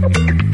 thank 0.00 0.40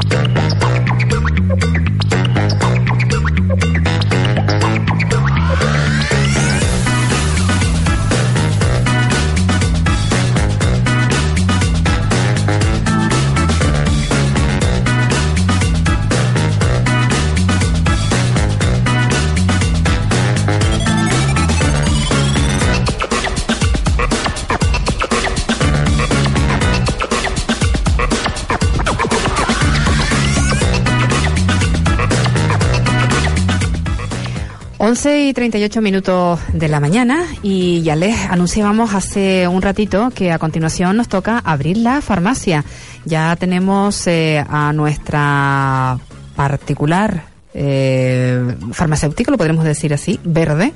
11 34.87 35.27
y 35.27 35.33
38 35.33 35.81
minutos 35.81 36.39
de 36.53 36.69
la 36.69 36.79
mañana 36.79 37.25
y 37.43 37.81
ya 37.81 37.97
les 37.97 38.17
anunciábamos 38.29 38.93
hace 38.93 39.45
un 39.45 39.61
ratito 39.61 40.11
que 40.15 40.31
a 40.31 40.39
continuación 40.39 40.95
nos 40.95 41.09
toca 41.09 41.39
abrir 41.39 41.75
la 41.75 41.99
farmacia. 41.99 42.63
Ya 43.03 43.35
tenemos 43.35 44.07
eh, 44.07 44.45
a 44.47 44.71
nuestra 44.71 45.99
particular 46.37 47.25
eh, 47.53 48.55
farmacéutica, 48.71 49.29
lo 49.29 49.37
podremos 49.37 49.65
decir 49.65 49.93
así, 49.93 50.21
verde, 50.23 50.71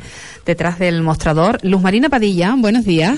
detrás 0.46 0.78
del 0.78 1.04
mostrador. 1.04 1.60
Luz 1.64 1.82
Marina 1.82 2.10
Padilla, 2.10 2.54
buenos 2.58 2.84
días. 2.84 3.18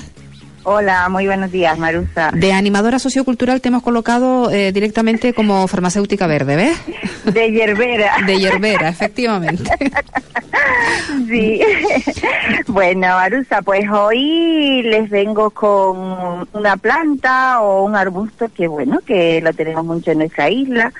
Hola, 0.65 1.09
muy 1.09 1.25
buenos 1.25 1.51
días, 1.51 1.77
Marusa. 1.77 2.31
De 2.33 2.53
animadora 2.53 2.97
sociocultural 2.97 3.59
te 3.59 3.67
hemos 3.67 3.83
colocado 3.83 4.49
eh, 4.49 4.71
directamente 4.71 5.33
como 5.33 5.67
farmacéutica 5.67 6.25
verde, 6.25 6.55
¿ves? 6.55 6.77
De 7.25 7.51
hierbera. 7.51 8.15
De 8.25 8.37
hierbera, 8.39 8.87
efectivamente. 8.87 9.69
sí. 11.27 11.61
Bueno, 12.67 13.07
Marusa, 13.07 13.61
pues 13.61 13.89
hoy 13.91 14.83
les 14.83 15.09
vengo 15.09 15.49
con 15.49 16.47
una 16.53 16.77
planta 16.77 17.59
o 17.61 17.83
un 17.83 17.97
arbusto 17.97 18.47
que, 18.47 18.67
bueno, 18.67 18.99
que 19.05 19.41
lo 19.41 19.51
tenemos 19.53 19.83
mucho 19.83 20.11
en 20.11 20.19
nuestra 20.19 20.49
isla, 20.49 20.93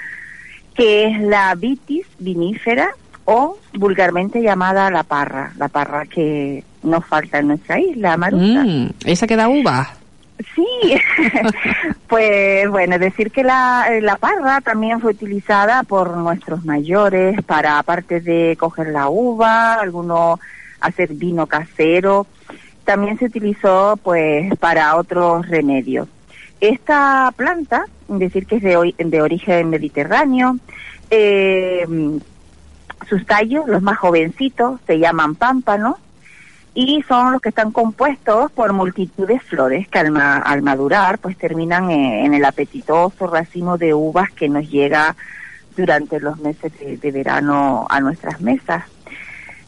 que 0.76 1.06
es 1.06 1.22
la 1.22 1.56
vitis 1.56 2.06
vinífera 2.20 2.90
o 3.26 3.58
vulgarmente 3.74 4.42
llamada 4.42 4.92
la 4.92 5.04
parra, 5.04 5.54
la 5.58 5.68
parra 5.68 6.06
que 6.06 6.64
nos 6.84 7.06
falta 7.06 7.40
en 7.40 7.48
nuestra 7.48 7.80
isla, 7.80 8.18
Marusa. 8.18 8.64
Mm, 8.64 8.90
esa 9.06 9.28
que 9.28 9.36
da 9.36 9.48
uva. 9.48 9.94
Sí, 10.56 10.66
pues 12.08 12.70
bueno, 12.70 13.00
decir 13.00 13.32
que 13.32 13.44
la, 13.44 13.88
la 14.02 14.18
parra 14.18 14.62
también 14.62 15.00
fue 15.00 15.12
utilizada 15.12 15.84
por 15.84 16.18
nuestros 16.18 16.66
mayores 16.66 17.42
para, 17.44 17.80
aparte 17.80 18.20
de 18.20 18.58
coger 18.60 18.88
la 18.88 19.08
uva, 19.10 19.76
algunos 19.76 20.40
hacer 20.82 21.14
vino 21.14 21.48
casero, 21.48 22.28
también 22.84 23.18
se 23.18 23.26
utilizó 23.26 23.98
pues 24.04 24.54
para 24.58 24.96
otros 24.98 25.48
remedios. 25.48 26.10
Esta 26.60 27.34
planta, 27.36 27.86
decir 28.08 28.46
que 28.46 28.58
es 28.58 28.64
de, 28.64 28.96
de 28.98 29.22
origen 29.22 29.70
mediterráneo, 29.70 30.58
eh, 31.10 31.86
sus 33.08 33.26
tallos, 33.26 33.68
los 33.68 33.82
más 33.82 33.98
jovencitos, 33.98 34.80
se 34.86 35.00
llaman 35.00 35.36
pámpanos 35.36 35.96
y 36.76 37.04
son 37.08 37.34
los 37.34 37.42
que 37.42 37.50
están 37.50 37.72
compuestos 37.72 38.52
por 38.52 38.74
multitud 38.74 39.28
de 39.28 39.40
flores 39.40 39.88
que 39.88 40.00
al, 40.00 40.62
madurar 40.62 41.20
pues 41.20 41.38
terminan 41.38 41.92
en, 41.92 42.34
el 42.34 42.44
apetitoso 42.46 43.28
racimo 43.28 43.78
de 43.78 43.94
uvas 43.94 44.32
que 44.32 44.50
nos 44.50 44.70
llega 44.70 45.16
durante 45.78 46.20
los 46.20 46.40
meses 46.40 46.72
de, 46.80 47.12
verano 47.12 47.86
a 47.90 48.00
nuestras 48.00 48.42
mesas. 48.42 48.84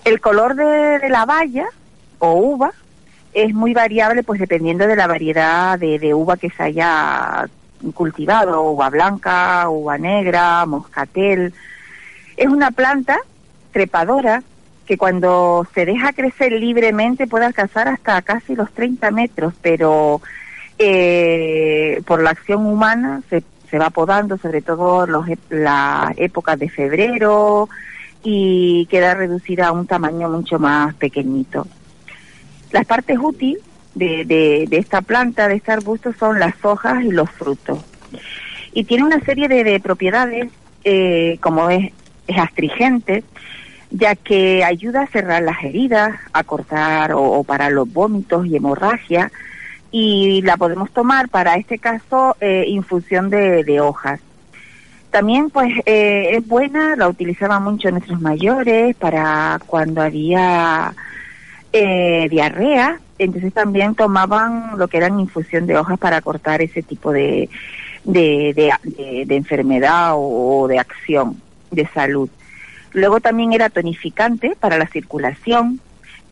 El 0.03 0.19
color 0.19 0.55
de, 0.55 1.09
la 1.09 1.25
valla 1.25 1.65
o 2.19 2.33
uva 2.33 2.71
es 3.33 3.53
muy 3.53 3.73
variable 3.73 4.23
pues 4.23 4.39
dependiendo 4.39 4.87
de 4.87 4.95
la 4.95 5.07
variedad 5.07 5.77
de, 5.77 5.99
de 5.99 6.13
uva 6.13 6.37
que 6.37 6.49
se 6.49 6.63
haya 6.63 7.47
cultivado, 7.93 8.63
uva 8.63 8.89
blanca, 8.89 9.69
uva 9.69 9.97
negra, 9.97 10.65
moscatel, 10.65 11.53
es 12.37 12.47
una 12.47 12.71
planta 12.71 13.17
trepadora 13.71 14.43
que 14.85 14.97
cuando 14.97 15.67
se 15.73 15.85
deja 15.85 16.13
crecer 16.13 16.51
libremente 16.53 17.27
puede 17.27 17.45
alcanzar 17.45 17.87
hasta 17.87 18.21
casi 18.21 18.55
los 18.55 18.71
30 18.71 19.11
metros, 19.11 19.53
pero 19.61 20.21
eh, 20.77 22.01
por 22.05 22.21
la 22.21 22.31
acción 22.31 22.65
humana 22.65 23.21
se, 23.29 23.43
se 23.69 23.79
va 23.79 23.89
podando, 23.89 24.37
sobre 24.37 24.61
todo 24.61 25.07
los, 25.07 25.25
las 25.49 26.11
épocas 26.17 26.59
de 26.59 26.69
febrero, 26.69 27.67
y 28.23 28.87
queda 28.87 29.13
reducida 29.13 29.67
a 29.67 29.71
un 29.71 29.87
tamaño 29.87 30.29
mucho 30.29 30.59
más 30.59 30.93
pequeñito. 30.95 31.67
Las 32.71 32.85
partes 32.85 33.17
útiles 33.21 33.61
de, 33.93 34.25
de, 34.25 34.77
esta 34.77 35.01
planta, 35.01 35.47
de 35.47 35.55
este 35.55 35.71
arbusto, 35.71 36.13
son 36.13 36.39
las 36.39 36.53
hojas 36.63 37.03
y 37.03 37.11
los 37.11 37.29
frutos. 37.29 37.79
Y 38.73 38.83
tiene 38.83 39.03
una 39.03 39.19
serie 39.21 39.47
de, 39.47 39.63
de 39.63 39.79
propiedades, 39.79 40.51
eh, 40.83 41.37
como 41.39 41.69
es 41.69 41.91
es 42.27 42.37
astringente, 42.37 43.23
ya 43.91 44.15
que 44.15 44.63
ayuda 44.63 45.03
a 45.03 45.07
cerrar 45.07 45.43
las 45.43 45.63
heridas, 45.63 46.15
a 46.33 46.43
cortar 46.43 47.13
o, 47.13 47.43
para 47.43 47.69
los 47.69 47.91
vómitos 47.91 48.45
y 48.45 48.55
hemorragia, 48.55 49.31
y 49.91 50.41
la 50.41 50.57
podemos 50.57 50.91
tomar 50.91 51.29
para 51.29 51.55
este 51.55 51.79
caso 51.79 52.35
eh, 52.41 52.65
infusión 52.67 53.29
de, 53.29 53.79
hojas. 53.79 54.19
También 55.11 55.49
pues 55.49 55.71
eh, 55.85 56.31
es 56.31 56.45
buena, 56.45 56.97
la 56.97 57.07
utilizaban 57.07 57.63
mucho 57.63 57.89
nuestros 57.89 58.19
mayores 58.19 58.95
para 58.97 59.59
cuando 59.65 60.01
había 60.01 60.93
eh, 61.71 62.27
diarrea, 62.29 62.99
entonces 63.17 63.53
también 63.53 63.95
tomaban 63.95 64.77
lo 64.77 64.89
que 64.89 64.97
eran 64.97 65.21
infusión 65.21 65.67
de 65.67 65.77
hojas 65.77 65.97
para 65.97 66.19
cortar 66.19 66.61
ese 66.61 66.83
tipo 66.83 67.13
de, 67.13 67.49
de 68.03 69.25
enfermedad 69.29 70.11
o 70.15 70.67
de 70.67 70.79
acción 70.79 71.44
de 71.75 71.87
salud. 71.87 72.29
Luego 72.93 73.19
también 73.19 73.53
era 73.53 73.69
tonificante 73.69 74.55
para 74.59 74.77
la 74.77 74.87
circulación 74.87 75.79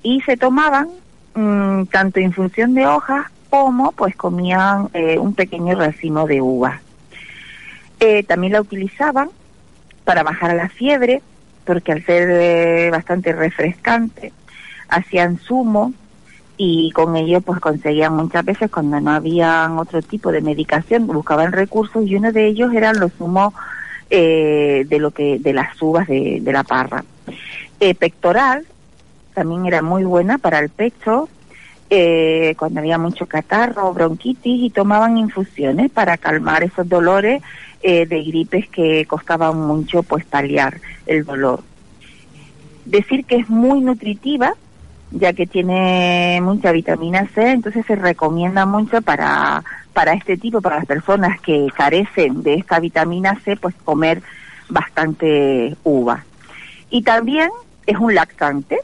y 0.01 0.21
se 0.21 0.37
tomaban 0.37 0.89
mm, 1.35 1.85
tanto 1.85 2.19
en 2.19 2.33
función 2.33 2.73
de 2.73 2.87
hojas 2.87 3.27
como 3.49 3.91
pues 3.91 4.15
comían 4.15 4.89
eh, 4.93 5.19
un 5.19 5.33
pequeño 5.33 5.75
racimo 5.77 6.25
de 6.25 6.41
uva. 6.41 6.81
Eh, 7.99 8.23
también 8.23 8.53
la 8.53 8.61
utilizaban 8.61 9.29
para 10.03 10.23
bajar 10.23 10.55
la 10.55 10.69
fiebre, 10.69 11.21
porque 11.65 11.91
al 11.91 12.05
ser 12.05 12.29
eh, 12.31 12.89
bastante 12.91 13.31
refrescante, 13.31 14.33
hacían 14.89 15.37
zumo 15.37 15.93
y 16.57 16.91
con 16.91 17.15
ello 17.15 17.41
pues 17.41 17.59
conseguían 17.59 18.15
muchas 18.15 18.45
veces 18.45 18.69
cuando 18.69 18.99
no 18.99 19.11
había 19.11 19.71
otro 19.77 20.01
tipo 20.01 20.31
de 20.31 20.41
medicación, 20.41 21.07
buscaban 21.07 21.51
recursos 21.51 22.05
y 22.05 22.15
uno 22.15 22.31
de 22.31 22.47
ellos 22.47 22.73
eran 22.73 22.99
los 22.99 23.13
zumos 23.13 23.53
eh, 24.15 24.85
de 24.87 24.99
lo 24.99 25.09
que 25.09 25.39
de 25.39 25.53
las 25.53 25.81
uvas 25.81 26.07
de, 26.07 26.39
la 26.45 26.63
parra. 26.63 27.03
Eh, 27.79 27.95
pectoral 27.95 28.63
también 29.33 29.65
era 29.65 29.81
muy 29.81 30.03
buena 30.03 30.37
para 30.37 30.59
el 30.59 30.69
pecho 30.69 31.29
eh, 31.89 32.53
cuando 32.59 32.79
había 32.79 32.99
mucho 32.99 33.25
catarro, 33.25 33.91
bronquitis 33.91 34.65
y 34.65 34.69
tomaban 34.69 35.17
infusiones 35.17 35.89
para 35.89 36.19
calmar 36.19 36.61
esos 36.61 36.87
dolores 36.87 37.41
de 37.81 38.05
gripes 38.05 38.69
que 38.69 39.05
costaban 39.07 39.59
mucho 39.59 40.03
pues 40.03 40.23
paliar 40.25 40.79
el 41.07 41.25
dolor. 41.25 41.63
Decir 42.85 43.25
que 43.25 43.37
es 43.37 43.49
muy 43.49 43.81
nutritiva 43.81 44.53
ya 45.09 45.33
que 45.33 45.47
tiene 45.47 46.39
mucha 46.43 46.71
vitamina 46.71 47.27
C, 47.33 47.49
entonces 47.49 47.83
se 47.87 47.95
recomienda 47.95 48.67
mucho 48.67 49.01
para 49.01 49.63
para 49.93 50.13
este 50.13 50.37
tipo, 50.37 50.61
para 50.61 50.77
las 50.77 50.85
personas 50.85 51.39
que 51.39 51.67
carecen 51.75 52.43
de 52.43 52.55
esta 52.55 52.79
vitamina 52.79 53.39
C, 53.45 53.55
pues 53.55 53.75
comer 53.83 54.21
bastante 54.69 55.75
uva. 55.83 56.25
Y 56.89 57.03
también 57.03 57.49
es 57.85 57.97
un 57.97 58.15
lactante, 58.15 58.79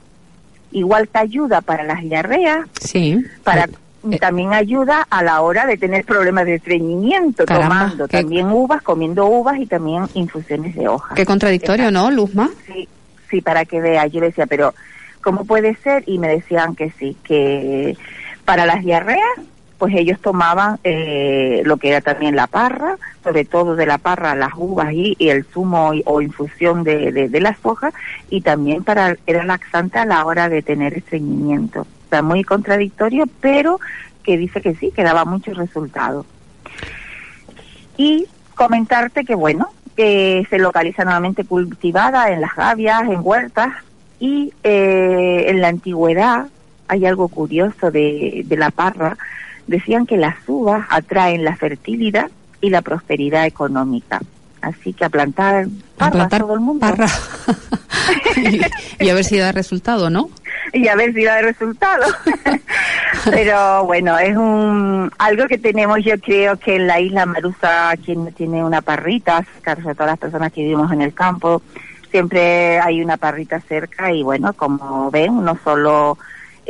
igual 0.71 1.07
que 1.07 1.17
ayuda 1.17 1.61
para 1.61 1.83
las 1.83 2.01
diarreas, 2.01 2.67
sí. 2.79 3.23
para 3.43 3.67
eh, 4.11 4.19
también 4.19 4.53
ayuda 4.53 5.05
a 5.09 5.23
la 5.23 5.41
hora 5.41 5.65
de 5.65 5.77
tener 5.77 6.05
problemas 6.05 6.45
de 6.45 6.55
estreñimiento, 6.55 7.45
tomando 7.45 8.07
también 8.07 8.47
uvas, 8.47 8.81
comiendo 8.81 9.25
uvas 9.25 9.59
y 9.59 9.65
también 9.65 10.07
infusiones 10.13 10.75
de 10.75 10.87
hojas. 10.87 11.15
Qué 11.15 11.25
contradictorio, 11.25 11.91
¿no, 11.91 12.09
Luzma? 12.09 12.49
Sí, 12.65 12.87
sí, 13.29 13.41
para 13.41 13.65
que 13.65 13.81
vea. 13.81 14.07
Yo 14.07 14.21
decía, 14.21 14.45
pero 14.45 14.73
¿cómo 15.21 15.45
puede 15.45 15.75
ser? 15.77 16.03
Y 16.05 16.17
me 16.17 16.29
decían 16.29 16.75
que 16.75 16.91
sí, 16.91 17.17
que 17.23 17.97
para 18.45 18.65
las 18.65 18.83
diarreas 18.83 19.27
pues 19.79 19.95
ellos 19.95 20.19
tomaban 20.19 20.77
eh, 20.83 21.61
lo 21.65 21.77
que 21.77 21.89
era 21.89 22.01
también 22.01 22.35
la 22.35 22.47
parra, 22.47 22.97
sobre 23.23 23.45
todo 23.45 23.75
de 23.75 23.85
la 23.85 23.97
parra 23.97 24.35
las 24.35 24.51
uvas 24.55 24.91
y, 24.93 25.15
el 25.19 25.45
zumo 25.45 25.93
o 26.05 26.21
infusión 26.21 26.83
de, 26.83 27.11
de, 27.11 27.39
las 27.39 27.57
hojas, 27.63 27.93
y 28.29 28.41
también 28.41 28.83
para 28.83 29.15
era 29.25 29.45
laxante 29.45 29.97
a 29.97 30.05
la 30.05 30.25
hora 30.25 30.49
de 30.49 30.61
tener 30.61 30.93
estreñimiento. 30.93 31.81
O 31.81 32.09
sea, 32.09 32.21
muy 32.21 32.43
contradictorio, 32.43 33.25
pero 33.39 33.79
que 34.21 34.37
dice 34.37 34.61
que 34.61 34.75
sí, 34.75 34.91
que 34.91 35.03
daba 35.03 35.23
muchos 35.23 35.57
resultados. 35.57 36.25
Y 37.95 38.27
comentarte 38.55 39.23
que, 39.23 39.35
bueno, 39.35 39.69
que 39.95 40.45
se 40.49 40.59
localiza 40.59 41.05
nuevamente 41.05 41.45
cultivada 41.45 42.31
en 42.31 42.41
las 42.41 42.53
gavias, 42.55 43.03
en 43.03 43.19
huertas, 43.21 43.69
y 44.19 44.53
eh, 44.63 45.45
en 45.47 45.61
la 45.61 45.69
antigüedad 45.69 46.47
hay 46.89 47.05
algo 47.05 47.29
curioso 47.29 47.91
de, 47.91 48.43
de 48.45 48.57
la 48.57 48.71
parra. 48.71 49.17
Decían 49.69 50.07
que 50.07 50.17
las 50.17 50.35
uvas 50.47 50.87
atraen 50.89 51.43
la 51.43 51.55
fertilidad 51.55 52.31
y 52.59 52.71
la 52.71 52.81
prosperidad 52.81 53.45
económica. 53.45 54.19
Así 54.61 54.93
que 54.93 55.05
a 55.05 55.09
plantar 55.09 55.67
parra 55.95 56.27
todo 56.27 56.55
el 56.55 56.59
mundo. 56.59 56.79
Parra. 56.79 57.05
y, 58.99 59.09
a 59.09 59.13
ver 59.13 59.23
si 59.23 59.37
da 59.37 59.51
resultado, 59.51 60.09
¿no? 60.09 60.31
Y 60.73 60.87
a 60.87 60.95
ver 60.95 61.13
si 61.13 61.23
da 61.23 61.39
resultado. 61.43 62.03
Pero 63.29 63.85
bueno, 63.85 64.17
es 64.17 64.35
un 64.35 65.11
algo 65.19 65.47
que 65.47 65.59
tenemos, 65.59 65.99
yo 66.03 66.19
creo 66.19 66.57
que 66.57 66.77
en 66.77 66.87
la 66.87 66.99
isla 66.99 67.27
Marusa, 67.27 67.93
quien 68.03 68.33
tiene 68.33 68.63
una 68.63 68.81
parrita, 68.81 69.45
casi 69.61 69.83
todas 69.83 70.07
las 70.07 70.17
personas 70.17 70.51
que 70.51 70.61
vivimos 70.61 70.91
en 70.91 71.03
el 71.03 71.13
campo, 71.13 71.61
siempre 72.09 72.79
hay 72.79 73.03
una 73.03 73.17
parrita 73.17 73.61
cerca 73.61 74.11
y 74.11 74.23
bueno, 74.23 74.53
como 74.53 75.11
ven, 75.11 75.45
no 75.45 75.59
solo 75.63 76.17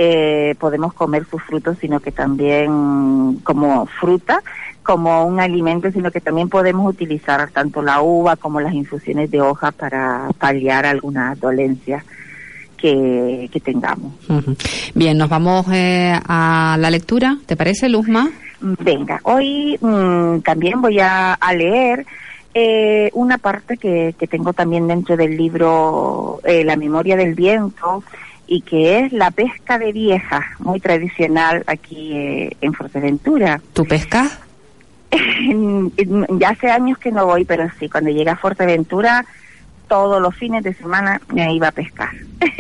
eh, 0.02 0.56
podemos 0.58 0.94
comer 0.94 1.26
sus 1.30 1.44
frutos, 1.44 1.78
sino 1.82 2.00
que 2.00 2.14
también 2.14 3.42
como 3.44 3.86
fruta, 3.86 4.42
como 4.82 5.26
un 5.26 5.42
alimento, 5.42 5.92
sino 5.92 6.10
que 6.10 6.22
también 6.22 6.48
podemos 6.48 6.90
utilizar 6.90 7.52
tanto 7.52 7.82
la 7.82 8.02
uva 8.02 8.38
como 8.38 8.62
las 8.62 8.74
infusiones 8.74 9.30
de 9.30 9.42
hoja 9.42 9.74
para 9.74 10.30
paliar 10.40 10.86
alguna 10.86 11.36
dolencia 11.36 12.06
que, 12.78 13.50
tengamos. 13.62 14.14
Bien, 14.96 15.18
nos 15.18 15.28
vamos 15.28 15.66
eh, 15.70 16.18
a 16.26 16.78
la 16.80 16.90
lectura, 16.92 17.38
¿te 17.46 17.58
parece, 17.58 17.90
Luzma? 17.90 18.30
Venga, 18.62 19.20
hoy 19.24 19.78
mm, 19.82 20.40
también 20.46 20.82
voy 20.82 21.00
a, 21.02 21.38
leer 21.54 22.06
eh, 22.54 23.10
una 23.16 23.38
parte 23.38 23.76
que, 23.76 24.16
que, 24.18 24.28
tengo 24.28 24.54
también 24.54 24.88
dentro 24.88 25.18
del 25.18 25.36
libro 25.36 26.40
La 26.46 26.78
memoria 26.78 27.18
del 27.18 27.36
viento, 27.36 28.02
y 28.52 28.62
que 28.62 29.00
es 29.00 29.14
la 29.14 29.30
pesca 29.30 29.78
de 29.78 29.92
vieja, 29.92 30.56
muy 30.58 30.80
tradicional 30.80 31.64
aquí 31.68 32.14
eh, 32.14 32.58
en 32.62 32.74
Fuerteventura. 32.74 33.62
¿Tu 33.74 33.86
pesca? 33.86 34.28
ya 36.40 36.50
hace 36.50 36.72
años 36.72 36.98
que 36.98 37.12
no 37.12 37.28
voy, 37.28 37.46
pero 37.46 37.70
sí, 37.80 37.88
cuando 37.88 38.10
llegué 38.10 38.32
a 38.32 38.36
Fuerteventura 38.36 39.24
todos 39.90 40.22
los 40.22 40.34
fines 40.36 40.64
de 40.64 40.74
semana 40.74 41.20
me 41.34 41.54
iba 41.54 41.68
a 41.68 41.72
pescar. 41.72 42.12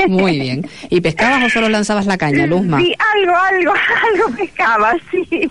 Muy 0.07 0.39
bien. 0.39 0.67
¿Y 0.89 0.99
pescabas 0.99 1.45
o 1.45 1.49
solo 1.49 1.69
lanzabas 1.69 2.05
la 2.05 2.17
caña, 2.17 2.45
Luzma? 2.45 2.79
Sí, 2.79 2.93
algo, 3.15 3.35
algo, 3.35 3.73
algo 4.13 4.35
pescaba, 4.35 4.93
sí. 5.09 5.49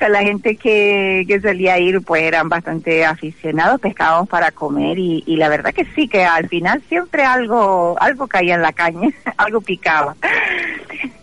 Con 0.00 0.12
la 0.12 0.22
gente 0.22 0.56
que, 0.56 1.24
que 1.28 1.40
solía 1.40 1.78
ir, 1.78 2.00
pues 2.02 2.22
eran 2.22 2.48
bastante 2.48 3.04
aficionados, 3.04 3.80
pescábamos 3.80 4.28
para 4.28 4.50
comer 4.50 4.98
y, 4.98 5.22
y 5.26 5.36
la 5.36 5.48
verdad 5.48 5.72
que 5.72 5.84
sí, 5.94 6.08
que 6.08 6.24
al 6.24 6.48
final 6.48 6.82
siempre 6.88 7.24
algo, 7.24 7.96
algo 8.00 8.26
caía 8.26 8.56
en 8.56 8.62
la 8.62 8.72
caña, 8.72 9.10
algo 9.36 9.60
picaba. 9.60 10.16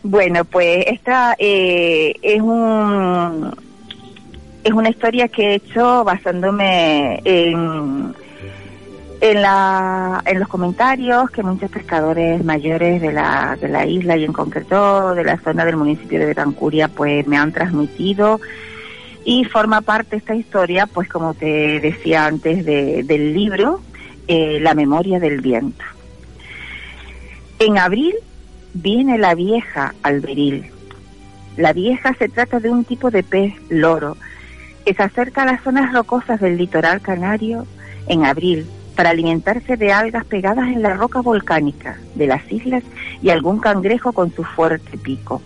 Bueno, 0.04 0.46
pues 0.46 0.86
esta 0.88 1.36
eh, 1.40 2.14
es 2.22 2.42
un 2.42 3.54
es 4.64 4.72
una 4.72 4.90
historia 4.90 5.28
que 5.28 5.52
he 5.52 5.56
hecho 5.56 6.04
basándome 6.06 7.20
en 7.25 8.16
en, 9.24 10.40
los 10.40 10.50
comentarios 10.50 11.30
que 11.31 11.44
muchos 11.44 11.72
pescadores 11.72 12.44
mayores 12.44 13.02
de 13.02 13.14
la, 13.14 13.58
de 13.60 13.70
la 13.70 13.86
isla 13.86 14.18
y 14.18 14.25
en 14.25 14.34
concreto 14.34 15.16
de 15.16 15.24
la 15.24 15.38
zona 15.40 15.64
del 15.64 15.78
municipio 15.78 16.20
de 16.20 16.25
Betancuria 16.25 16.90
pues 16.90 17.25
me 17.25 17.38
han 17.38 17.54
transmitido 17.54 18.42
y 19.24 19.46
forma 19.46 19.80
parte 19.80 20.18
esta 20.18 20.36
historia 20.36 20.88
pues 20.88 21.08
como 21.08 21.34
te 21.34 21.80
decía 21.80 22.25
antes 22.25 22.66
de, 22.66 23.04
del 23.04 23.34
libro 23.34 23.80
eh, 24.28 24.60
La 24.60 24.74
memoria 24.74 25.22
del 25.22 25.40
viento. 25.40 25.86
En 27.60 27.78
abril 27.78 28.16
viene 28.74 29.18
la 29.18 29.36
vieja 29.36 29.96
alberil. 30.04 30.70
La 31.56 31.72
vieja 31.72 32.14
se 32.20 32.28
trata 32.28 32.60
de 32.60 32.70
un 32.70 32.84
tipo 32.84 33.10
de 33.10 33.24
pez 33.24 33.54
loro 33.70 34.18
que 34.86 34.94
se 34.94 35.04
acerca 35.04 35.44
a 35.44 35.46
las 35.46 35.64
zonas 35.64 35.94
rocosas 35.94 36.42
del 36.42 36.58
litoral 36.58 37.00
canario 37.00 37.66
en 38.08 38.25
abril 38.25 38.66
para 38.95 39.10
alimentarse 39.10 39.78
de 39.78 39.92
algas 39.92 40.25
pegadas 40.25 40.68
en 40.68 40.81
la 40.81 40.94
roca 40.94 41.22
volcánica 41.22 41.98
de 42.16 42.28
las 42.28 42.50
islas 42.51 42.84
y 43.22 43.30
algún 43.30 43.60
cangrejo 43.60 44.13
con 44.13 44.34
su 44.34 44.44
fuerte 44.44 44.98
pico. 44.98 45.42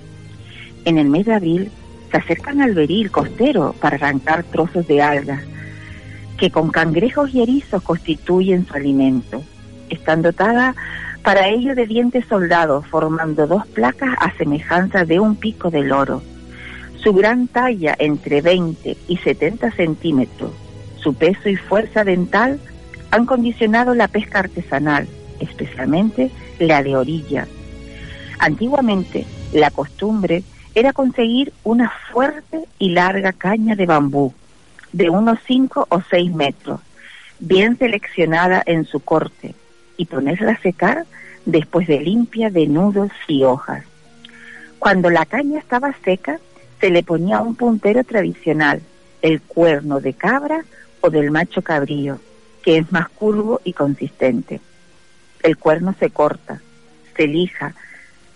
En 0.86 0.98
el 0.98 1.10
mes 1.10 1.26
de 1.26 1.34
abril 1.34 1.72
se 2.12 2.18
acercan 2.18 2.62
al 2.62 2.74
beril 2.74 3.12
costero 3.12 3.74
para 3.80 3.96
arrancar 3.96 4.44
trozos 4.44 4.88
de 4.88 5.02
algas, 5.02 5.44
que 6.38 6.52
con 6.52 6.70
cangrejos 6.70 7.34
y 7.34 7.42
erizos 7.42 7.82
constituyen 7.84 8.66
su 8.66 8.74
alimento. 8.74 9.42
Están 9.90 10.22
dotadas 10.22 10.76
para 11.24 11.50
ello 11.50 11.76
de 11.76 11.88
dientes 11.88 12.26
soldados, 12.26 12.86
formando 12.88 13.48
dos 13.48 13.68
placas 13.68 14.16
a 14.20 14.32
semejanza 14.38 15.04
de 15.04 15.20
un 15.20 15.36
pico 15.36 15.70
del 15.70 15.92
oro. 15.92 16.22
Su 17.04 17.14
gran 17.14 17.48
talla 17.48 17.96
entre 18.00 18.42
20 18.42 18.98
y 19.08 19.18
70 19.18 19.72
centímetros, 19.72 20.52
su 21.02 21.14
peso 21.14 21.50
y 21.50 21.56
fuerza 21.56 22.04
dental 22.04 22.60
han 23.12 23.26
condicionado 23.26 23.96
la 23.96 24.08
pesca 24.08 24.40
artesanal, 24.40 25.08
especialmente 25.40 26.32
la 26.60 26.84
de 26.84 26.96
orilla. 26.96 27.48
Antiguamente, 28.40 29.26
la 29.54 29.72
costumbre 29.72 30.44
era 30.76 30.94
conseguir 30.94 31.54
una 31.64 31.92
fuerte 32.12 32.66
y 32.78 32.90
larga 32.90 33.34
caña 33.34 33.76
de 33.76 33.86
bambú, 33.86 34.34
de 34.92 35.10
unos 35.10 35.40
5 35.48 35.88
o 35.90 36.02
6 36.10 36.34
metros, 36.34 36.82
bien 37.40 37.78
seleccionada 37.78 38.62
en 38.66 38.86
su 38.86 39.00
corte, 39.00 39.56
y 39.98 40.06
ponerla 40.06 40.54
a 40.54 40.62
secar 40.62 41.06
después 41.46 41.88
de 41.88 42.00
limpia 42.00 42.50
de 42.50 42.68
nudos 42.68 43.12
y 43.28 43.44
hojas. 43.44 43.84
Cuando 44.80 45.10
la 45.10 45.26
caña 45.26 45.60
estaba 45.60 45.96
seca, 46.04 46.40
se 46.80 46.92
le 46.92 47.02
ponía 47.02 47.42
un 47.42 47.56
puntero 47.56 48.04
tradicional, 48.04 48.82
el 49.22 49.42
cuerno 49.42 50.00
de 50.00 50.14
cabra 50.14 50.64
o 51.02 51.10
del 51.10 51.32
macho 51.32 51.64
cabrío, 51.64 52.20
que 52.68 52.80
es 52.80 52.92
más 52.92 53.08
curvo 53.08 53.62
y 53.64 53.72
consistente. 53.72 54.60
El 55.42 55.56
cuerno 55.56 55.96
se 55.98 56.10
corta, 56.10 56.60
se 57.16 57.26
lija, 57.26 57.74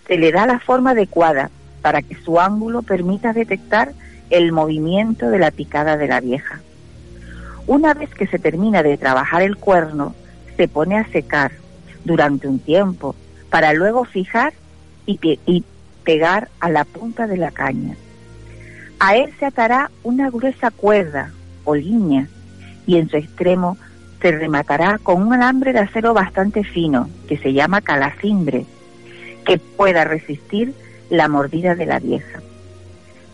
se 0.08 0.16
le 0.16 0.32
da 0.32 0.46
la 0.46 0.58
forma 0.62 0.92
adecuada 0.92 1.50
para 1.82 2.02
que 2.02 2.16
su 2.16 2.40
ángulo 2.40 2.82
permita 2.82 3.34
detectar 3.34 3.92
el 4.30 4.54
movimiento 4.54 5.30
de 5.30 5.38
la 5.38 5.52
picada 5.52 5.98
de 5.98 6.08
la 6.08 6.22
vieja. 6.22 6.62
Una 7.68 7.94
vez 7.94 8.10
que 8.16 8.26
se 8.26 8.40
termina 8.40 8.84
de 8.84 8.98
trabajar 8.98 9.42
el 9.42 9.58
cuerno, 9.58 10.16
se 10.56 10.70
pone 10.70 10.98
a 10.98 11.12
secar 11.12 11.52
durante 12.06 12.48
un 12.48 12.60
tiempo 12.60 13.18
para 13.50 13.74
luego 13.74 14.06
fijar 14.06 14.54
y, 15.06 15.66
pegar 16.06 16.48
a 16.62 16.70
la 16.70 16.86
punta 16.86 17.28
de 17.28 17.36
la 17.36 17.52
caña. 17.52 17.98
A 18.98 19.18
él 19.18 19.34
se 19.40 19.46
atará 19.46 19.92
una 20.04 20.30
gruesa 20.30 20.72
cuerda 20.72 21.34
o 21.66 21.76
línea 21.76 22.30
y 22.88 22.96
en 22.96 23.10
su 23.10 23.18
extremo 23.18 23.78
se 24.22 24.32
rematará 24.32 25.00
con 25.00 25.22
un 25.22 25.34
alambre 25.34 25.74
de 25.74 25.80
acero 25.80 26.14
bastante 26.14 26.64
fino, 26.64 27.10
que 27.28 27.38
se 27.38 27.54
llama 27.54 27.82
calacimbre, 27.82 28.66
que 29.46 29.58
pueda 29.58 30.04
resistir 30.04 30.74
la 31.10 31.28
mordida 31.28 31.76
de 31.76 31.88
la 31.88 32.00
vieja. 32.00 32.40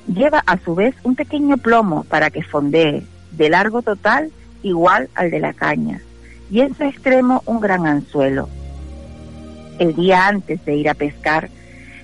Lleva 0.07 0.41
a 0.45 0.57
su 0.57 0.75
vez 0.75 0.95
un 1.03 1.15
pequeño 1.15 1.57
plomo 1.57 2.05
para 2.05 2.29
que 2.29 2.41
fondee, 2.41 3.03
de 3.31 3.49
largo 3.49 3.81
total 3.81 4.31
igual 4.63 5.09
al 5.13 5.29
de 5.29 5.39
la 5.39 5.53
caña, 5.53 6.01
y 6.49 6.61
en 6.61 6.75
su 6.75 6.83
extremo 6.83 7.43
un 7.45 7.59
gran 7.59 7.85
anzuelo. 7.85 8.47
El 9.79 9.93
día 9.93 10.27
antes 10.27 10.63
de 10.65 10.75
ir 10.77 10.89
a 10.89 10.93
pescar, 10.93 11.49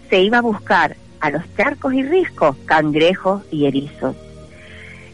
se 0.10 0.22
iba 0.22 0.40
a 0.40 0.42
buscar 0.42 0.98
a 1.22 1.30
los 1.30 1.42
charcos 1.56 1.94
y 1.94 2.04
riscos, 2.04 2.58
cangrejos 2.66 3.44
y 3.50 3.66
erizos. 3.66 4.16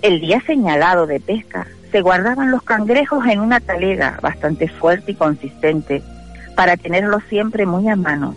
El 0.02 0.20
día 0.20 0.42
señalado 0.42 1.06
de 1.06 1.20
pesca 1.20 1.68
se 1.92 2.02
guardaban 2.02 2.52
los 2.52 2.64
cangrejos 2.64 3.26
en 3.26 3.40
una 3.40 3.60
talega 3.60 4.20
bastante 4.22 4.68
fuerte 4.68 5.14
y 5.14 5.16
consistente 5.16 6.04
para 6.56 6.78
tenerlos 6.78 7.24
siempre 7.30 7.66
muy 7.66 7.88
a 7.90 7.96
mano, 7.96 8.36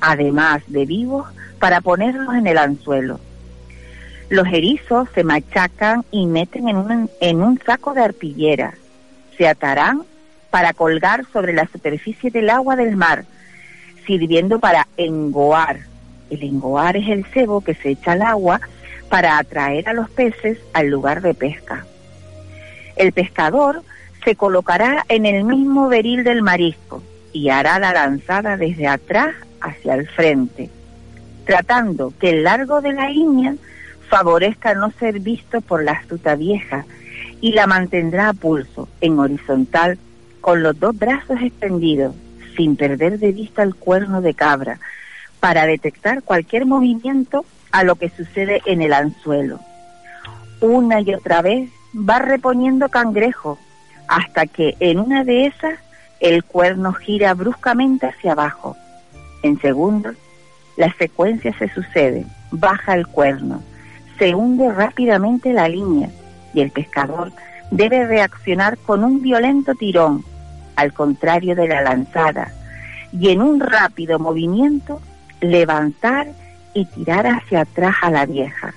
además 0.00 0.62
de 0.66 0.86
vivos 0.86 1.26
para 1.58 1.80
ponerlos 1.80 2.34
en 2.34 2.46
el 2.46 2.58
anzuelo. 2.58 3.20
Los 4.28 4.46
erizos 4.48 5.08
se 5.14 5.24
machacan 5.24 6.04
y 6.10 6.26
meten 6.26 6.68
en 7.20 7.42
un, 7.42 7.60
saco 7.64 7.94
de 7.94 8.02
arpillera. 8.02 8.74
Se 9.36 9.48
atarán 9.48 10.02
para 10.50 10.74
colgar 10.74 11.24
sobre 11.32 11.54
la 11.54 11.66
superficie 11.66 12.30
del 12.30 12.50
agua 12.50 12.76
del 12.76 12.96
mar, 12.96 13.24
sirviendo 14.06 14.58
para 14.58 14.86
engoar. 14.96 15.80
El 16.30 16.42
engoar 16.42 16.96
es 16.96 17.08
el 17.08 17.24
cebo 17.26 17.62
que 17.62 17.74
se 17.74 17.90
echa 17.90 18.12
al 18.12 18.22
agua 18.22 18.60
para 19.08 19.38
atraer 19.38 19.88
a 19.88 19.94
los 19.94 20.10
peces 20.10 20.58
al 20.74 20.88
lugar 20.88 21.22
de 21.22 21.32
pesca. 21.32 21.86
El 22.98 23.12
pescador 23.12 23.82
se 24.24 24.34
colocará 24.34 25.06
en 25.08 25.24
el 25.24 25.44
mismo 25.44 25.88
beril 25.88 26.24
del 26.24 26.42
marisco 26.42 27.00
y 27.32 27.48
hará 27.48 27.78
la 27.78 27.92
lanzada 27.92 28.56
desde 28.56 28.88
atrás 28.88 29.36
hacia 29.60 29.94
el 29.94 30.08
frente, 30.08 30.68
tratando 31.46 32.12
que 32.18 32.30
el 32.30 32.42
largo 32.42 32.80
de 32.80 32.92
la 32.92 33.08
línea 33.08 33.54
favorezca 34.08 34.74
no 34.74 34.90
ser 34.98 35.20
visto 35.20 35.60
por 35.60 35.84
la 35.84 35.92
astuta 35.92 36.34
vieja 36.34 36.86
y 37.40 37.52
la 37.52 37.68
mantendrá 37.68 38.30
a 38.30 38.34
pulso, 38.34 38.88
en 39.00 39.18
horizontal, 39.20 39.96
con 40.40 40.64
los 40.64 40.78
dos 40.80 40.98
brazos 40.98 41.40
extendidos, 41.40 42.16
sin 42.56 42.74
perder 42.74 43.20
de 43.20 43.30
vista 43.30 43.62
el 43.62 43.76
cuerno 43.76 44.22
de 44.22 44.34
cabra, 44.34 44.80
para 45.38 45.66
detectar 45.66 46.24
cualquier 46.24 46.66
movimiento 46.66 47.44
a 47.70 47.84
lo 47.84 47.94
que 47.94 48.10
sucede 48.10 48.60
en 48.66 48.82
el 48.82 48.92
anzuelo. 48.92 49.60
Una 50.60 51.00
y 51.00 51.14
otra 51.14 51.42
vez 51.42 51.70
va 51.98 52.18
reponiendo 52.18 52.88
cangrejo 52.88 53.58
hasta 54.06 54.46
que 54.46 54.76
en 54.80 55.00
una 55.00 55.24
de 55.24 55.46
esas 55.46 55.78
el 56.20 56.44
cuerno 56.44 56.92
gira 56.92 57.34
bruscamente 57.34 58.06
hacia 58.06 58.32
abajo. 58.32 58.76
En 59.42 59.60
segundos, 59.60 60.16
la 60.76 60.92
secuencia 60.94 61.56
se 61.58 61.68
sucede, 61.68 62.24
baja 62.50 62.94
el 62.94 63.06
cuerno, 63.06 63.62
se 64.18 64.34
hunde 64.34 64.72
rápidamente 64.72 65.52
la 65.52 65.68
línea 65.68 66.08
y 66.54 66.60
el 66.60 66.70
pescador 66.70 67.32
debe 67.70 68.06
reaccionar 68.06 68.78
con 68.78 69.04
un 69.04 69.20
violento 69.20 69.74
tirón, 69.74 70.24
al 70.76 70.92
contrario 70.92 71.54
de 71.54 71.68
la 71.68 71.82
lanzada, 71.82 72.52
y 73.12 73.28
en 73.30 73.42
un 73.42 73.60
rápido 73.60 74.18
movimiento 74.18 75.00
levantar 75.40 76.28
y 76.74 76.84
tirar 76.86 77.26
hacia 77.26 77.62
atrás 77.62 77.96
a 78.02 78.10
la 78.10 78.26
vieja. 78.26 78.74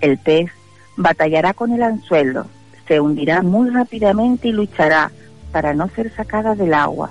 El 0.00 0.18
pez 0.18 0.50
batallará 0.96 1.54
con 1.54 1.72
el 1.72 1.82
anzuelo, 1.82 2.46
se 2.86 3.00
hundirá 3.00 3.42
muy 3.42 3.70
rápidamente 3.70 4.48
y 4.48 4.52
luchará 4.52 5.10
para 5.52 5.74
no 5.74 5.88
ser 5.88 6.12
sacada 6.14 6.54
del 6.54 6.74
agua. 6.74 7.10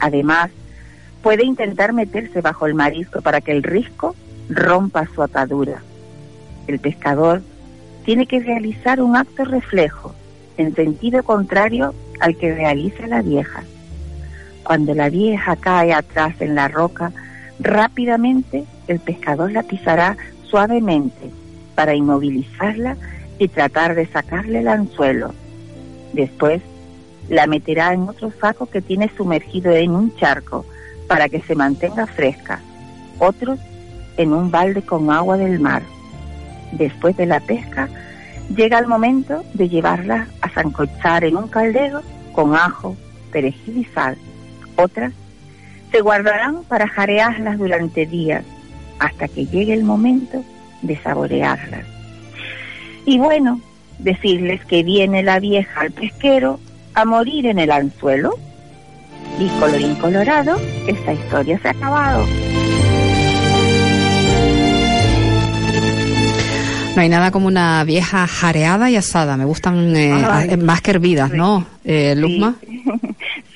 Además, 0.00 0.50
puede 1.22 1.44
intentar 1.44 1.92
meterse 1.92 2.40
bajo 2.40 2.66
el 2.66 2.74
marisco 2.74 3.20
para 3.20 3.40
que 3.40 3.52
el 3.52 3.62
risco 3.62 4.14
rompa 4.48 5.06
su 5.14 5.22
atadura. 5.22 5.82
El 6.66 6.78
pescador 6.78 7.42
tiene 8.04 8.26
que 8.26 8.40
realizar 8.40 9.00
un 9.00 9.16
acto 9.16 9.44
reflejo 9.44 10.14
en 10.56 10.74
sentido 10.74 11.22
contrario 11.22 11.94
al 12.20 12.36
que 12.36 12.54
realiza 12.54 13.06
la 13.06 13.22
vieja. 13.22 13.62
Cuando 14.64 14.94
la 14.94 15.08
vieja 15.08 15.56
cae 15.56 15.92
atrás 15.92 16.34
en 16.40 16.54
la 16.54 16.68
roca, 16.68 17.12
rápidamente 17.58 18.64
el 18.86 19.00
pescador 19.00 19.50
la 19.52 19.62
pisará 19.62 20.16
suavemente 20.44 21.41
para 21.74 21.94
inmovilizarla 21.94 22.96
y 23.38 23.48
tratar 23.48 23.94
de 23.94 24.06
sacarle 24.06 24.60
el 24.60 24.68
anzuelo. 24.68 25.34
Después 26.12 26.62
la 27.28 27.46
meterá 27.46 27.92
en 27.92 28.08
otro 28.08 28.32
saco 28.40 28.66
que 28.66 28.82
tiene 28.82 29.10
sumergido 29.16 29.72
en 29.72 29.92
un 29.92 30.14
charco 30.16 30.64
para 31.06 31.28
que 31.28 31.40
se 31.40 31.54
mantenga 31.54 32.06
fresca, 32.06 32.60
otros 33.18 33.58
en 34.16 34.32
un 34.32 34.50
balde 34.50 34.82
con 34.82 35.10
agua 35.10 35.36
del 35.36 35.60
mar. 35.60 35.82
Después 36.72 37.16
de 37.16 37.26
la 37.26 37.40
pesca, 37.40 37.88
llega 38.54 38.78
el 38.78 38.86
momento 38.86 39.44
de 39.54 39.68
llevarla 39.68 40.28
a 40.40 40.48
zancochar 40.48 41.24
en 41.24 41.36
un 41.36 41.48
caldero 41.48 42.02
con 42.32 42.54
ajo, 42.54 42.96
perejil 43.30 43.78
y 43.78 43.84
sal. 43.86 44.16
Otras 44.76 45.12
se 45.90 46.00
guardarán 46.00 46.64
para 46.64 46.88
jarearlas 46.88 47.58
durante 47.58 48.06
días 48.06 48.44
hasta 48.98 49.28
que 49.28 49.46
llegue 49.46 49.74
el 49.74 49.84
momento 49.84 50.44
de 50.82 50.96
saborearlas. 50.98 51.84
Y 53.06 53.18
bueno, 53.18 53.60
decirles 53.98 54.64
que 54.66 54.82
viene 54.82 55.22
la 55.22 55.40
vieja 55.40 55.80
al 55.80 55.92
pesquero 55.92 56.60
a 56.94 57.04
morir 57.04 57.46
en 57.46 57.58
el 57.58 57.70
anzuelo. 57.70 58.38
Y 59.38 59.48
colorín 59.58 59.94
colorado, 59.96 60.60
esta 60.86 61.12
historia 61.12 61.58
se 61.58 61.68
ha 61.68 61.70
acabado. 61.70 62.26
No 66.94 67.00
hay 67.00 67.08
nada 67.08 67.30
como 67.30 67.46
una 67.46 67.82
vieja 67.84 68.26
jareada 68.26 68.90
y 68.90 68.96
asada. 68.96 69.38
Me 69.38 69.46
gustan 69.46 69.96
eh, 69.96 70.56
más 70.58 70.82
que 70.82 70.90
hervidas, 70.90 71.30
¿no, 71.30 71.66
eh, 71.84 72.14
Luzma? 72.16 72.56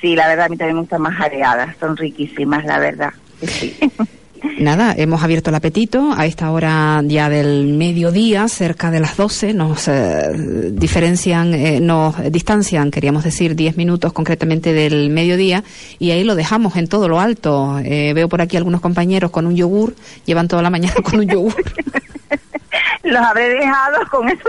Sí. 0.01 0.15
la 0.15 0.29
verdad, 0.29 0.47
a 0.47 0.49
mí 0.49 0.57
también 0.57 0.77
me 0.77 0.83
gustan 0.83 1.03
más 1.03 1.15
jareadas. 1.15 1.75
Son 1.81 1.97
riquísimas, 1.97 2.65
la 2.65 2.79
verdad. 2.79 3.13
Sí. 3.43 3.77
Nada, 4.59 4.95
hemos 4.97 5.23
abierto 5.23 5.51
el 5.51 5.57
apetito 5.57 6.13
a 6.17 6.27
esta 6.27 6.51
hora 6.51 7.03
ya 7.05 7.29
del 7.29 7.67
mediodía, 7.67 8.49
cerca 8.49 8.91
de 8.91 9.01
las 9.01 9.17
12, 9.17 9.53
nos 9.55 9.89
eh, 9.89 10.31
diferencian, 10.73 11.53
eh, 11.55 11.81
nos 11.81 12.15
distancian, 12.33 12.91
queríamos 12.91 13.25
decir, 13.25 13.55
10 13.55 13.77
minutos 13.77 14.13
concretamente 14.13 14.73
del 14.73 15.11
mediodía 15.11 15.63
y 15.99 16.11
ahí 16.11 16.25
lo 16.25 16.35
dejamos 16.35 16.77
en 16.77 16.89
todo 16.89 17.09
lo 17.09 17.21
alto. 17.21 17.79
Eh, 17.85 18.13
veo 18.15 18.29
por 18.29 18.41
aquí 18.41 18.57
algunos 18.57 18.81
compañeros 18.81 19.31
con 19.31 19.47
un 19.47 19.57
yogur, 19.57 19.95
llevan 20.25 20.49
toda 20.49 20.63
la 20.63 20.71
mañana 20.71 20.97
con 21.03 21.21
un 21.21 21.27
yogur. 21.29 21.55
los 23.07 23.23
habré 23.23 23.49
dejado 23.49 23.99
con 24.11 24.29
eso. 24.29 24.49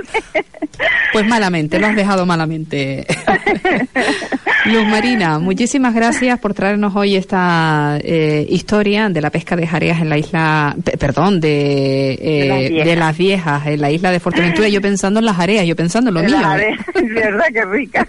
Pues 1.14 1.28
malamente, 1.28 1.80
lo 1.80 1.88
has 1.88 1.96
dejado 1.96 2.26
malamente. 2.26 3.06
Luz 4.66 4.86
Marina, 4.86 5.40
muchísimas 5.40 5.94
gracias 5.94 6.40
por 6.40 6.54
traernos 6.54 6.94
hoy 6.96 7.16
esta 7.16 7.98
eh, 8.02 8.46
historia 8.50 9.08
de 9.08 9.22
la 9.22 9.30
pesca 9.30 9.56
de 9.56 9.66
jareas 9.66 10.02
en 10.02 10.10
la 10.10 10.18
isla, 10.18 10.76
perdón, 11.00 11.40
de, 11.40 12.14
eh, 12.14 12.84
de, 12.84 12.96
las 12.96 13.18
viejas, 13.18 13.66
en 13.66 13.80
la 13.80 13.92
isla 13.92 14.12
de 14.12 14.20
Fuerteventura. 14.20 14.68
Yo 14.68 14.82
pensando 14.82 15.20
en 15.20 15.26
las 15.26 15.38
jareas, 15.38 15.66
yo 15.66 15.76
pensando 15.76 16.10
en 16.10 16.16
lo 16.16 16.24
mío. 16.24 16.38
Es 16.96 17.10
verdad 17.14 17.46
que 17.54 17.66
rica. 17.66 18.08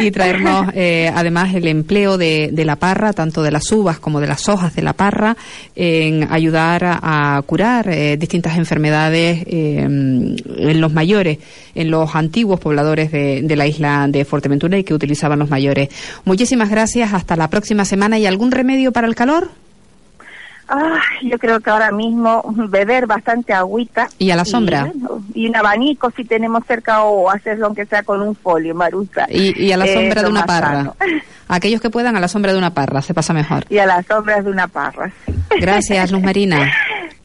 y 0.00 0.10
traernos 0.10 0.68
eh, 0.74 1.10
además 1.14 1.54
el 1.54 1.66
empleo 1.66 2.18
de, 2.18 2.50
de, 2.52 2.64
la 2.64 2.76
parra, 2.76 3.14
tanto 3.14 3.42
de 3.42 3.50
las 3.50 3.72
uvas 3.72 3.98
como 3.98 4.20
de 4.20 4.26
las 4.26 4.48
hojas 4.48 4.74
de 4.76 4.82
la 4.82 4.92
parra, 4.92 5.36
en 5.74 6.30
ayudar 6.30 6.82
a, 6.84 7.40
curar 7.46 7.88
distintas 8.18 8.58
enfermedades 8.58 9.27
en 9.46 10.80
los 10.80 10.92
mayores, 10.92 11.38
en 11.74 11.90
los 11.90 12.14
antiguos 12.14 12.60
pobladores 12.60 13.12
de, 13.12 13.42
de 13.42 13.56
la 13.56 13.66
isla 13.66 14.06
de 14.08 14.24
Fuerteventura 14.24 14.78
y 14.78 14.84
que 14.84 14.94
utilizaban 14.94 15.38
los 15.38 15.50
mayores. 15.50 15.88
Muchísimas 16.24 16.70
gracias, 16.70 17.12
hasta 17.12 17.36
la 17.36 17.48
próxima 17.50 17.84
semana. 17.84 18.18
¿Y 18.18 18.26
algún 18.26 18.50
remedio 18.50 18.92
para 18.92 19.06
el 19.06 19.14
calor? 19.14 19.50
Ah, 20.70 21.00
yo 21.22 21.38
creo 21.38 21.60
que 21.60 21.70
ahora 21.70 21.90
mismo 21.90 22.42
beber 22.68 23.06
bastante 23.06 23.54
agüita. 23.54 24.08
¿Y 24.18 24.30
a 24.30 24.36
la 24.36 24.44
sombra? 24.44 24.92
Y, 25.32 25.48
un 25.48 25.56
abanico 25.56 26.10
si 26.10 26.24
tenemos 26.24 26.62
cerca 26.66 27.04
o 27.04 27.30
hacerlo 27.30 27.66
aunque 27.66 27.86
sea 27.86 28.02
con 28.02 28.20
un 28.20 28.34
folio, 28.34 28.74
Marusa. 28.74 29.26
Y, 29.30 29.72
a 29.72 29.78
la 29.78 29.86
sombra 29.86 30.22
de 30.22 30.28
una 30.28 30.44
parra. 30.44 30.92
Aquellos 31.48 31.80
que 31.80 31.88
puedan 31.88 32.16
a 32.16 32.20
la 32.20 32.28
sombra 32.28 32.52
de 32.52 32.58
una 32.58 32.74
parra, 32.74 33.00
se 33.00 33.14
pasa 33.14 33.32
mejor. 33.32 33.64
Y 33.70 33.78
a 33.78 33.86
la 33.86 34.02
sombra 34.02 34.42
de 34.42 34.50
una 34.50 34.68
parra. 34.68 35.10
Gracias, 35.58 36.12
Luz 36.12 36.22
Marina. 36.22 36.70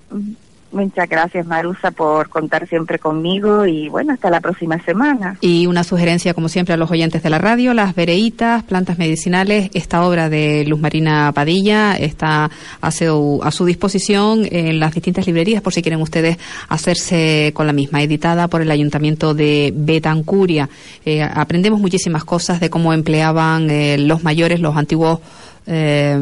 Muchas 0.74 1.08
gracias, 1.08 1.46
Marusa, 1.46 1.92
por 1.92 2.30
contar 2.30 2.68
siempre 2.68 2.98
conmigo 2.98 3.68
y 3.68 3.90
bueno, 3.90 4.12
hasta 4.14 4.32
la 4.32 4.42
próxima 4.42 4.84
semana. 4.84 5.38
Y 5.40 5.68
una 5.68 5.84
sugerencia, 5.84 6.34
como 6.34 6.50
siempre, 6.50 6.74
a 6.74 6.78
los 6.78 6.90
oyentes 6.90 7.22
de 7.22 7.30
la 7.30 7.38
radio, 7.38 7.76
las 7.76 7.94
vereitas, 7.94 8.64
plantas 8.64 8.98
medicinales, 8.98 9.70
esta 9.76 10.04
obra 10.04 10.30
de 10.30 10.66
Luz 10.66 10.80
Marina 10.80 11.32
Padilla 11.32 11.96
está 11.96 12.50
a 12.82 12.92
su, 12.92 13.40
a 13.44 13.52
su 13.52 13.66
disposición 13.66 14.48
en 14.50 14.80
las 14.80 14.96
distintas 14.96 15.28
librerías 15.28 15.62
por 15.62 15.74
si 15.74 15.84
quieren 15.84 16.02
ustedes 16.02 16.38
hacerse 16.70 17.52
con 17.54 17.68
la 17.68 17.74
misma, 17.74 18.02
editada 18.02 18.48
por 18.48 18.64
el 18.64 18.72
Ayuntamiento 18.72 19.36
de 19.36 19.72
Betancuria. 19.76 20.70
Eh, 21.06 21.22
aprendemos 21.22 21.82
muchísimas 21.82 22.24
cosas 22.24 22.60
de 22.60 22.72
cómo 22.72 22.94
empleaban 22.94 23.70
eh, 23.70 24.00
los 24.00 24.24
mayores, 24.24 24.60
los 24.60 24.76
antiguos 24.76 25.20
eh, 25.66 26.18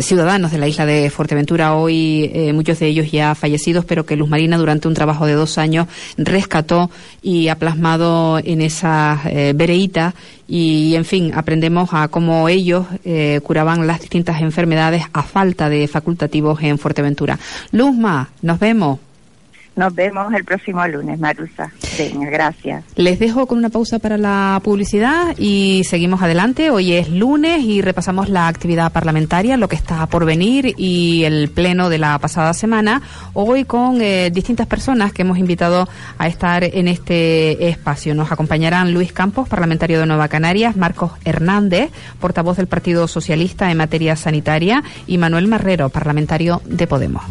ciudadanos 0.00 0.52
de 0.52 0.58
la 0.58 0.68
isla 0.68 0.86
de 0.86 1.10
Fuerteventura, 1.10 1.74
hoy 1.74 2.30
eh, 2.32 2.52
muchos 2.52 2.78
de 2.78 2.86
ellos 2.86 3.10
ya 3.10 3.34
fallecidos, 3.34 3.84
pero 3.84 4.06
que 4.06 4.16
Luz 4.16 4.28
Marina 4.28 4.58
durante 4.58 4.88
un 4.88 4.94
trabajo 4.94 5.26
de 5.26 5.34
dos 5.34 5.58
años 5.58 5.86
rescató 6.16 6.90
y 7.22 7.48
ha 7.48 7.56
plasmado 7.56 8.38
en 8.38 8.60
esa 8.60 9.20
eh, 9.26 9.52
vereíta 9.54 10.14
y, 10.46 10.94
en 10.94 11.04
fin, 11.04 11.32
aprendemos 11.34 11.90
a 11.92 12.08
cómo 12.08 12.48
ellos 12.48 12.86
eh, 13.04 13.40
curaban 13.42 13.86
las 13.86 14.00
distintas 14.00 14.40
enfermedades 14.42 15.04
a 15.12 15.22
falta 15.22 15.68
de 15.68 15.88
facultativos 15.88 16.62
en 16.62 16.78
Fuerteventura. 16.78 17.38
Luzma, 17.72 18.30
nos 18.42 18.58
vemos. 18.58 18.98
Nos 19.76 19.94
vemos 19.94 20.32
el 20.32 20.44
próximo 20.44 20.86
lunes, 20.86 21.18
Marusa. 21.18 21.72
Venga, 21.98 22.30
gracias. 22.30 22.84
Les 22.94 23.18
dejo 23.18 23.46
con 23.46 23.58
una 23.58 23.70
pausa 23.70 23.98
para 23.98 24.16
la 24.16 24.60
publicidad 24.62 25.34
y 25.36 25.82
seguimos 25.84 26.22
adelante. 26.22 26.70
Hoy 26.70 26.92
es 26.92 27.08
lunes 27.08 27.64
y 27.64 27.82
repasamos 27.82 28.28
la 28.28 28.46
actividad 28.46 28.92
parlamentaria, 28.92 29.56
lo 29.56 29.68
que 29.68 29.76
está 29.76 30.06
por 30.06 30.24
venir 30.24 30.74
y 30.76 31.24
el 31.24 31.50
pleno 31.50 31.88
de 31.88 31.98
la 31.98 32.18
pasada 32.20 32.54
semana. 32.54 33.02
Hoy 33.32 33.64
con 33.64 34.00
eh, 34.00 34.30
distintas 34.30 34.68
personas 34.68 35.12
que 35.12 35.22
hemos 35.22 35.38
invitado 35.38 35.88
a 36.18 36.28
estar 36.28 36.62
en 36.62 36.86
este 36.86 37.68
espacio. 37.68 38.14
Nos 38.14 38.30
acompañarán 38.30 38.94
Luis 38.94 39.12
Campos, 39.12 39.48
parlamentario 39.48 39.98
de 39.98 40.06
Nueva 40.06 40.28
Canarias, 40.28 40.76
Marcos 40.76 41.12
Hernández, 41.24 41.90
portavoz 42.20 42.56
del 42.56 42.68
Partido 42.68 43.08
Socialista 43.08 43.70
en 43.70 43.78
materia 43.78 44.14
sanitaria, 44.14 44.84
y 45.06 45.18
Manuel 45.18 45.48
Marrero, 45.48 45.88
parlamentario 45.88 46.62
de 46.64 46.86
Podemos. 46.86 47.24